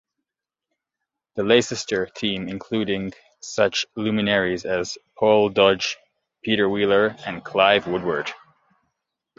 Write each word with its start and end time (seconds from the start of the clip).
The 1.35 1.43
Leicester 1.43 2.07
team 2.07 2.49
including 2.49 3.13
such 3.39 3.85
luminaries 3.95 4.65
as 4.65 4.97
Paul 5.15 5.49
Dodge, 5.49 5.95
Peter 6.43 6.67
Wheeler 6.67 7.15
and 7.23 7.45
Clive 7.45 7.85
Woodward. 7.85 8.33